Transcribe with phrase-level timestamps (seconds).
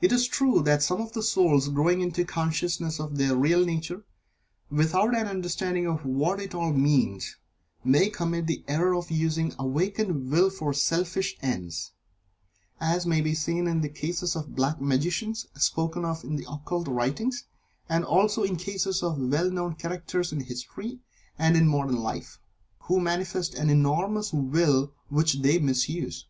[0.00, 4.06] It is true that some souls growing into a consciousness of their real nature,
[4.70, 7.36] without an understanding of what it all means,
[7.84, 11.92] may commit the error of using the awakened Will for selfish ends,
[12.80, 16.50] as may be seen in the cases of the Black Magicians spoken of in the
[16.50, 17.44] occult writings,
[17.86, 21.00] and also in the cases of well known characters in history
[21.38, 22.38] and in modern life,
[22.84, 26.24] who manifest an enormous Will which they misuse.